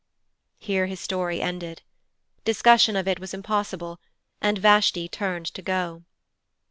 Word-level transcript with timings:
Here 0.57 0.87
his 0.87 0.99
story 0.99 1.43
ended. 1.43 1.83
Discussion 2.43 2.95
of 2.95 3.07
it 3.07 3.19
was 3.19 3.35
impossible, 3.35 3.99
and 4.41 4.57
Vashti 4.57 5.07
turned 5.07 5.45
to 5.53 5.61
go. 5.61 6.01